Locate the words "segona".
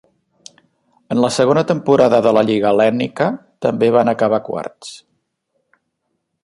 1.35-1.63